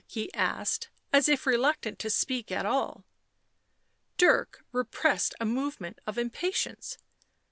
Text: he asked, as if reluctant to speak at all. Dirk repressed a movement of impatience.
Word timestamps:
he 0.07 0.33
asked, 0.33 0.89
as 1.13 1.29
if 1.29 1.45
reluctant 1.45 1.99
to 1.99 2.09
speak 2.09 2.51
at 2.51 2.65
all. 2.65 3.05
Dirk 4.17 4.65
repressed 4.71 5.35
a 5.39 5.45
movement 5.45 5.99
of 6.07 6.17
impatience. 6.17 6.97